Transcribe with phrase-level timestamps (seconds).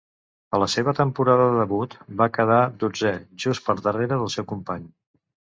[0.57, 1.93] A la seva temporada de debut,
[2.23, 3.13] va quedar dotzè
[3.45, 4.93] just per darrere del seu company.